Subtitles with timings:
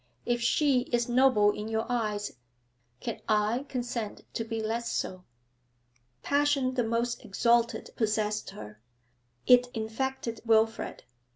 [0.25, 2.31] If she is noble in your eyes,
[3.01, 5.25] can I consent to be less so?'
[6.23, 8.81] Passion the most exalted possessed her.
[9.45, 11.03] It infected Wilfrid.